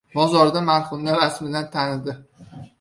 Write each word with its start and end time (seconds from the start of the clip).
Mozorda 0.19 0.61
marhumni 0.69 1.15
rasmidan 1.19 1.71
tanidi. 1.79 2.19